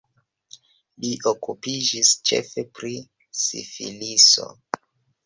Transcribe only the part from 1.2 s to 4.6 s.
okupiĝis ĉefe pri sifiliso.